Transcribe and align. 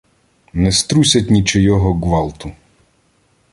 Не 0.53 0.71
струсять 0.71 1.29
нічийого 1.29 1.93
ґвалту 1.93 2.51